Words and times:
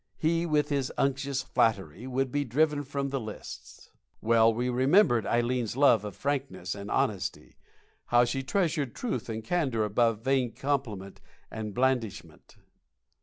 He, 0.17 0.47
with 0.47 0.69
his 0.69 0.91
unctuous 0.97 1.43
flattery, 1.43 2.07
would 2.07 2.31
be 2.31 2.43
driven 2.43 2.81
from 2.83 3.09
the 3.09 3.19
lists. 3.19 3.91
Well 4.19 4.51
we 4.51 4.67
remembered 4.67 5.25
Ileen's 5.27 5.77
love 5.77 6.03
of 6.03 6.15
frankness 6.15 6.73
and 6.73 6.89
honesty 6.89 7.55
how 8.07 8.25
she 8.25 8.41
treasured 8.41 8.95
truth 8.95 9.29
and 9.29 9.43
candor 9.43 9.85
above 9.85 10.21
vain 10.23 10.53
compliment 10.55 11.21
and 11.51 11.75
blandishment. 11.75 12.57